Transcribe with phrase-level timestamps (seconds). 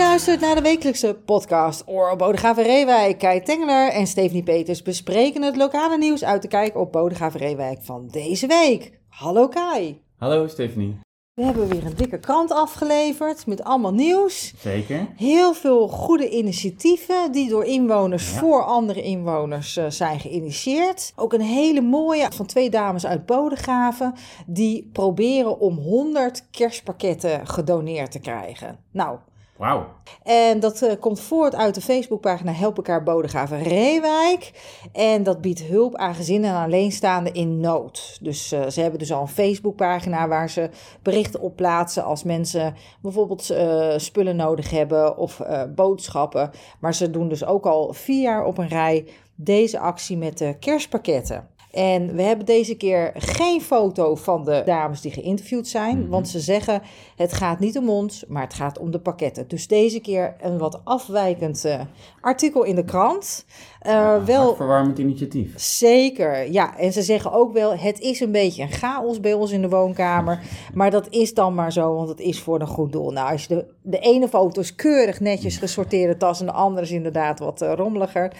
[0.00, 3.18] luistert naar de wekelijkse podcast Oor Bodegraven Reewijk.
[3.18, 7.82] Kai Tengeler en Stephanie Peters bespreken het lokale nieuws uit te kijken op Bodegraven Reewijk
[7.82, 9.00] van deze week.
[9.08, 10.02] Hallo Kai.
[10.18, 10.98] Hallo Stephanie.
[11.34, 14.54] We hebben weer een dikke krant afgeleverd met allemaal nieuws.
[14.58, 15.06] Zeker.
[15.16, 18.38] Heel veel goede initiatieven die door inwoners Ja.
[18.38, 21.12] voor andere inwoners eh, zijn geïnitieerd.
[21.16, 24.14] Ook een hele mooie van twee dames uit Bodegraven
[24.46, 28.78] die proberen om 100 kerstpakketten gedoneerd te krijgen.
[28.92, 29.18] Nou,
[29.60, 29.86] Wauw.
[30.22, 34.52] en dat eh, komt voort uit de Facebookpagina Help elkaar Bodegraven Reewijk.
[34.92, 38.18] En dat biedt hulp aan gezinnen en alleenstaanden in nood.
[38.20, 40.70] Dus eh, ze hebben dus al een Facebookpagina waar ze
[41.02, 45.40] berichten op plaatsen als mensen bijvoorbeeld eh, spullen nodig hebben of
[45.74, 46.50] boodschappen.
[46.78, 50.56] Maar ze doen dus ook al vier jaar op een rij deze actie met de
[50.58, 51.48] kerstpakketten.
[51.70, 56.08] En we hebben deze keer geen foto van de dames die geïnterviewd zijn, Mhm.
[56.08, 56.82] want ze zeggen
[57.16, 59.48] het gaat niet om ons, maar het gaat om de pakketten.
[59.48, 61.80] Dus deze keer een wat afwijkend eh,
[62.20, 63.44] artikel in de krant.
[63.80, 65.52] Eh, wel Verwarmend initiatief.
[65.60, 66.78] Zeker, ja.
[66.78, 69.68] En ze zeggen ook wel, het is een beetje een chaos bij ons in de
[69.68, 70.40] woonkamer.
[70.74, 73.10] Maar dat is dan maar zo, want het is voor een goed doel.
[73.10, 76.86] Nou, als je de, de ene foto is keurig netjes gesorteerde tas en de andere
[76.86, 78.32] is inderdaad wat eh, rommeliger.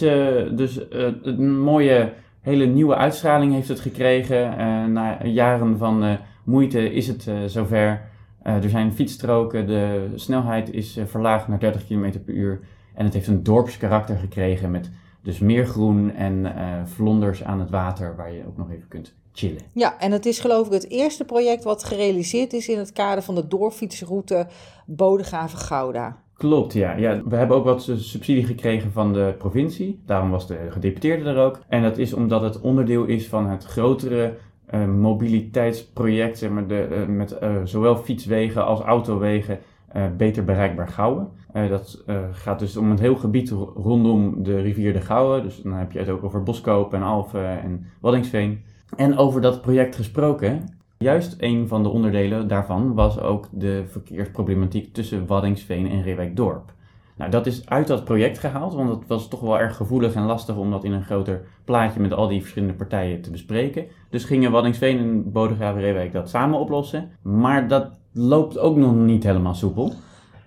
[0.55, 0.81] dus
[1.23, 4.53] een mooie, hele nieuwe uitstraling heeft het gekregen.
[4.93, 8.11] Na jaren van moeite is het zover.
[8.43, 12.61] Eh, er zijn fietsstroken, de snelheid is eh, verlaagd naar 30 km per uur.
[12.95, 14.91] En het heeft een dorpskarakter gekregen met
[15.23, 19.15] dus meer groen en eh vlonders aan het water waar je ook nog even kunt
[19.33, 19.61] chillen.
[19.73, 23.23] Ja, en het is geloof ik het eerste project wat gerealiseerd is in het kader
[23.23, 24.47] van de doorfietsroute
[24.87, 26.17] Bodegraven-Gouda.
[26.35, 26.97] Klopt, ja.
[26.97, 27.23] ja.
[27.25, 30.03] We hebben ook wat su- subsidie gekregen van de provincie.
[30.07, 31.61] Daarom was de gedeputeerde er ook.
[31.69, 34.35] En dat is omdat het onderdeel is van het grotere
[34.81, 41.29] mobiliteitsproject, zeg maar, de, eh, met eh, zowel fietswegen als autowegen eh, beter bereikbaar Gouwen.
[41.53, 45.43] Eh, dat eh, gaat dus om een heel gebied ro- rondom de rivier de Gouwen.
[45.43, 48.61] Dus dan heb je het ook over Boskoop en Alphen en Waddingsveen.
[48.97, 50.69] En over dat project gesproken,
[50.99, 56.73] juist een van de onderdelen daarvan was ook de verkeersproblematiek tussen Waddingsveen en Reewijk-Dorp.
[57.17, 60.23] Nou, dat is uit dat project gehaald, want het was toch wel erg gevoelig en
[60.23, 63.87] lastig om dat in een groter plaatje met al die verschillende partijen te bespreken.
[64.11, 67.11] Dus gingen Waddingsveen en Bodegraven-Reewijk dat samen oplossen.
[67.23, 69.93] Maar dat loopt ook nog niet helemaal soepel.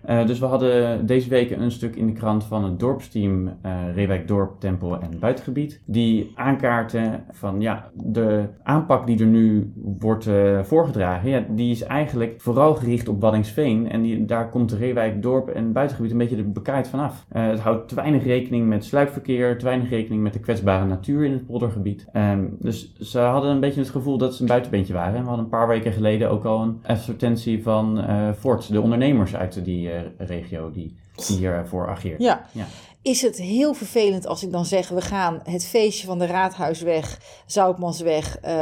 [0.06, 3.74] Eh, dus we hadden deze week een stuk in de krant van het dorpsteam eh
[3.94, 5.82] Reewijk Dorp, Tempel en Buitengebied.
[5.86, 11.84] Die aankaarten van ja, de aanpak die er nu wordt eh, voorgedragen, ja, die is
[11.84, 13.92] eigenlijk vooral gericht op Waddingsveen.
[13.92, 17.26] En die, daar komt Reewijk Dorp en Buitengebied een beetje de bekaaid vanaf.
[17.30, 21.32] Het houdt te weinig rekening met sluipverkeer, te weinig rekening met de kwetsbare natuur in
[21.32, 22.08] het poldergebied.
[22.12, 25.16] Ehm, dus ze hadden een beetje het gevoel dat ze een buitenbeentje waren.
[25.16, 28.04] En we hadden een paar weken geleden ook al een advertentie van
[28.38, 30.98] Ford, de ondernemers uit die regio die,
[31.28, 32.22] die hiervoor ageert.
[32.22, 32.46] Ja.
[32.52, 32.66] Ja.
[33.02, 37.20] Is het heel vervelend als ik dan zeg, we gaan het feestje van de Raadhuisweg,
[37.46, 38.54] Zoutmansweg, eh,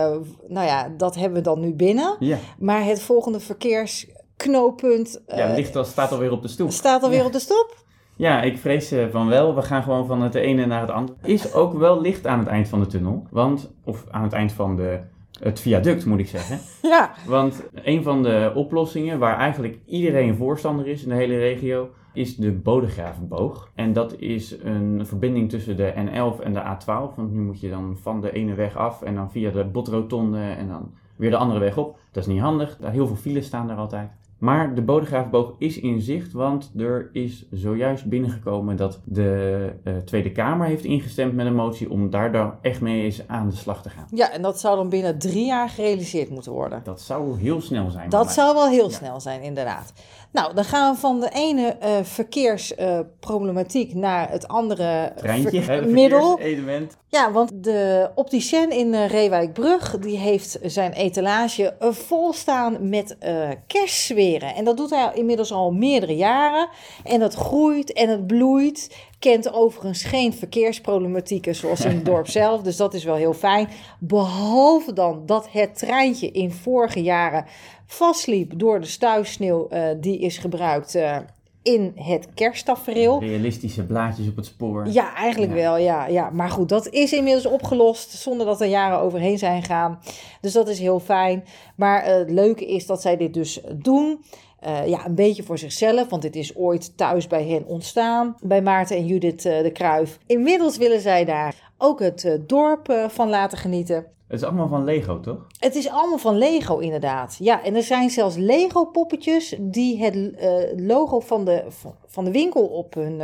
[0.47, 2.15] nou ja, dat hebben we dan nu binnen.
[2.19, 6.71] Ja, Maar het volgende verkeersknooppunt ja eh, het ligt al, staat alweer op de stoep.
[6.71, 7.25] staat alweer Ja.
[7.25, 7.81] op de stop.
[8.15, 9.55] Ja, ik vrees eh, van wel.
[9.55, 11.17] We gaan gewoon van het ene naar het andere.
[11.23, 13.27] Is ook wel licht aan het eind van de tunnel.
[13.31, 14.99] Want, of aan het eind van de,
[15.39, 16.59] het viaduct moet ik zeggen.
[16.89, 21.89] Ja, Want een van de oplossingen waar eigenlijk iedereen voorstander is in de hele regio,
[22.13, 23.71] is de Bodegravenboog.
[23.75, 27.15] En dat is een verbinding tussen de N11 en de A12.
[27.15, 30.41] Want nu moet je dan van de ene weg af en dan via de Botrotonde
[30.41, 31.99] en dan weer de andere weg op.
[32.11, 32.77] Dat is niet handig.
[32.77, 34.11] Daar heel veel files staan er altijd.
[34.43, 40.31] Maar de Bodegraafboog is in zicht, want er is zojuist binnengekomen dat de uh, Tweede
[40.31, 43.81] Kamer heeft ingestemd met een motie om daar dan echt mee eens aan de slag
[43.81, 44.07] te gaan.
[44.11, 46.81] Ja, en dat zou dan binnen drie jaar gerealiseerd moeten worden.
[46.83, 48.09] Dat zou heel snel zijn.
[48.09, 49.93] Dat zou wel heel snel zijn, inderdaad.
[50.31, 55.87] Nou, dan gaan we van de ene uh, verkeersproblematiek uh, naar het andere Treintje, ver
[56.01, 56.39] middel.
[56.39, 56.97] Element.
[57.07, 63.17] Ja, want de opticien in uh, Reewijkbrug die heeft zijn etalage vol staan met
[64.41, 66.69] En dat doet hij inmiddels al meerdere jaren.
[67.03, 68.95] En dat groeit en het bloeit.
[69.19, 72.61] Kent overigens geen verkeersproblematieken zoals in het dorp zelf.
[72.61, 73.69] Dus dat is wel heel fijn.
[73.99, 77.45] Behalve dan dat het treintje in vorige jaren
[77.85, 81.17] vastliep door de stuifsneeuw uh, die is gebruikt uh,
[81.63, 83.19] in het kersttafereel.
[83.19, 84.87] Realistische blaadjes op het spoor.
[84.87, 85.57] Ja, eigenlijk ja.
[85.57, 86.29] wel, ja, ja.
[86.29, 89.99] Maar goed, dat is inmiddels opgelost zonder dat er jaren overheen zijn gegaan.
[90.41, 91.43] Dus dat is heel fijn.
[91.75, 94.23] Maar uh, het leuke is dat zij dit dus doen.
[94.67, 98.61] Uh, ja, een beetje voor zichzelf, want dit is ooit thuis bij hen ontstaan, bij
[98.61, 100.19] Maarten en Judith uh, de Kruif.
[100.25, 103.95] Inmiddels willen zij daar ook het uh, dorp van laten genieten.
[104.27, 105.47] Het is allemaal van Lego, toch?
[105.59, 107.35] Het is allemaal van Lego, inderdaad.
[107.39, 110.31] Ja, en er zijn zelfs Lego-poppetjes die het
[110.77, 111.63] logo van de,
[112.05, 113.21] van de winkel op hun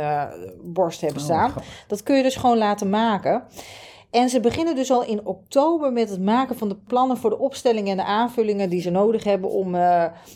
[0.62, 1.50] borst hebben staan.
[1.50, 1.56] Oh,
[1.86, 3.42] dat kun je dus gewoon laten maken.
[4.10, 7.38] En ze beginnen dus al in oktober met het maken van de plannen voor de
[7.38, 9.80] opstellingen en de aanvullingen die ze nodig hebben om uh,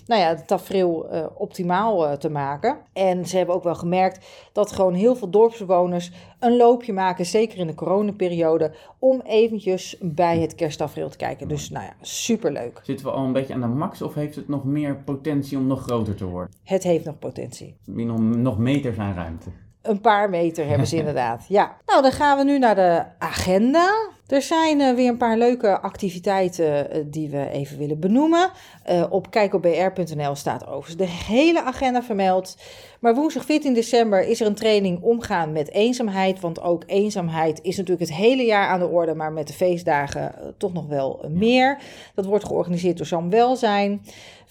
[0.07, 2.77] nou ja, het tafereel uh, optimaal uh, te maken.
[2.93, 7.59] En ze hebben ook wel gemerkt dat gewoon heel veel dorpsbewoners een loopje maken, zeker
[7.59, 11.49] in de coronaperiode, om eventjes bij het kersttafereel te kijken.
[11.49, 12.81] Dus nou ja, superleuk.
[12.83, 15.67] Zitten we al een beetje aan de max of heeft het nog meer potentie om
[15.67, 16.55] nog groter te worden?
[16.63, 17.77] Het heeft nog potentie.
[17.85, 19.51] Nog, nog meters aan ruimte.
[19.85, 21.45] Een paar meter hebben ze inderdaad.
[21.49, 21.77] Ja.
[21.87, 24.13] Nou, dan gaan we nu naar de agenda.
[24.27, 28.51] Er zijn uh, weer een paar leuke activiteiten uh, die we even willen benoemen.
[28.91, 32.57] Uh, op kijkopbr.nl staat overigens de hele agenda vermeld.
[33.05, 36.41] Maar woensdag 14 december is er een training omgaan met eenzaamheid.
[36.41, 40.55] Want ook eenzaamheid is natuurlijk het hele jaar aan de orde, maar met de feestdagen
[40.59, 41.79] toch nog wel meer.
[42.15, 44.01] Dat wordt georganiseerd door Sam Welzijn.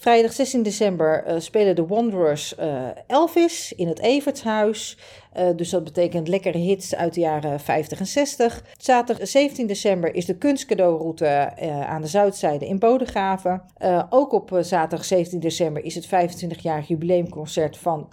[0.03, 4.97] Vrijdag 16 december uh, spelen de Wanderers uh, Elvis in het Evertshuis.
[5.37, 8.63] Uh, dus dat betekent lekkere hits uit de jaren 50 en 60.
[8.77, 11.53] Zaterdag 17 december is de kunstcadeauroute
[11.87, 13.61] aan de zuidzijde in Bodegraven.
[14.09, 18.07] ook op zaterdag 17 december is het 25-jarig jubileumconcert van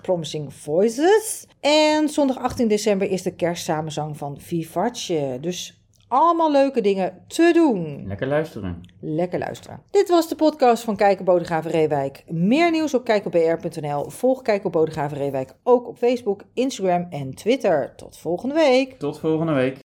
[0.48, 1.46] Voices.
[1.60, 5.38] En zondag 18 december is de kerstsamenzang van Vivace.
[5.40, 8.04] Dus allemaal leuke dingen te doen.
[8.06, 8.80] Lekker luisteren.
[9.00, 9.82] Lekker luisteren.
[9.90, 12.24] Dit was de podcast van Kijk op Bodegraven Reewijk.
[12.28, 14.10] Meer nieuws op kijkopbr.nl.
[14.10, 17.94] Volg Kijk op Bodegraven Reewijk ook op Facebook, Instagram en Twitter.
[17.96, 18.98] Tot volgende week.
[18.98, 19.78] Tot volgende week.